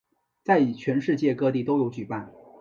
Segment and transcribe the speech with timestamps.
[0.41, 2.33] 在全世界各地都有举办。